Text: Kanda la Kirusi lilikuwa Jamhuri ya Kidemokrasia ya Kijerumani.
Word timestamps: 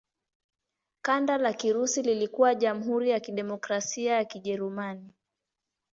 Kanda 1.01 1.37
la 1.37 1.53
Kirusi 1.53 2.01
lilikuwa 2.01 2.55
Jamhuri 2.55 3.09
ya 3.09 3.19
Kidemokrasia 3.19 4.13
ya 4.13 4.25
Kijerumani. 4.25 5.13